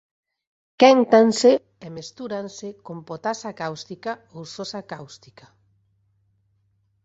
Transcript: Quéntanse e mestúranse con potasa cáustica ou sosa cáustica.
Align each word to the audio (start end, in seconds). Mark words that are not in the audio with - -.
Quéntanse 0.81 1.51
e 1.85 1.87
mestúranse 1.97 2.67
con 2.85 2.97
potasa 3.09 3.49
cáustica 3.61 4.11
ou 4.35 4.43
sosa 4.55 4.81
cáustica. 4.91 5.47